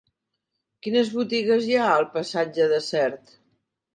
Quines 0.85 1.11
botigues 1.17 1.67
hi 1.67 1.77
ha 1.81 1.91
al 1.97 2.07
passatge 2.15 2.67
de 2.73 2.83
Sert? 2.89 3.33